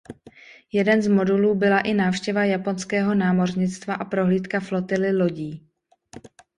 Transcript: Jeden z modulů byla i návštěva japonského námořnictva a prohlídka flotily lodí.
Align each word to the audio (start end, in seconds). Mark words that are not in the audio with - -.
Jeden 0.71 1.01
z 1.01 1.07
modulů 1.07 1.55
byla 1.55 1.79
i 1.79 1.93
návštěva 1.93 2.45
japonského 2.45 3.15
námořnictva 3.15 3.93
a 3.93 4.05
prohlídka 4.05 4.59
flotily 4.59 5.17
lodí. 5.17 5.67